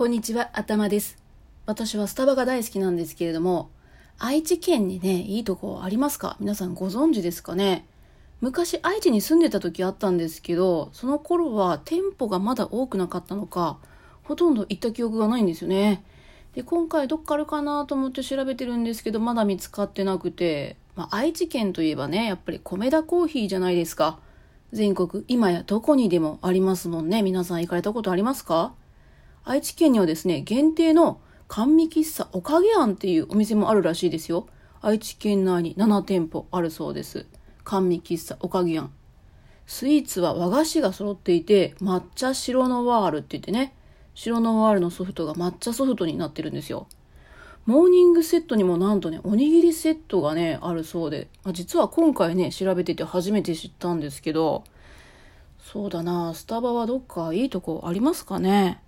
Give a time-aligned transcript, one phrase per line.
[0.00, 1.18] こんにちは、頭です。
[1.66, 3.68] 私はスタバが大好きなんですけれども、
[4.18, 6.38] 愛知県にね、いいとこありますか？
[6.40, 7.84] 皆さんご存知ですかね？
[8.40, 13.76] 昔愛知に住んでた時あったんですけど、その頃は店舗がまだ多くなかったのか、
[14.22, 16.02] ほとんど行った記憶がないんですよね。
[16.54, 24.18] で、今回どっかあるかなと思って調べてるんですけど、まだ見つかってなくて、まあ、愛知県といえばね、やっぱり米田コーヒーじゃないですか。
[24.72, 27.20] 全国、今やどこにでもありますもんね。
[27.20, 28.72] 皆さん行かれたことありますか？
[29.44, 34.46] 愛知県にはですね、限定の甘味喫茶おかげ庵っていうお店もあるらしいですよ。
[34.82, 37.26] 愛知県内に7店舗あるそうです。
[37.64, 38.92] 甘味喫茶おかげ庵。
[39.66, 43.74] スイーツは和菓子が揃っていて、抹茶白のワールって言ってね、
[44.14, 46.86] 白のワールのソフトが抹茶ソフトになってるんですよ。
[47.66, 54.64] モーニングセットにもなんとね、おにぎりセットがね、あるそうで、まあ、実は今回ね、調べてて初めて知ったんですけど、
[55.58, 58.82] そうだな、スタバはどっかいいとこありますかね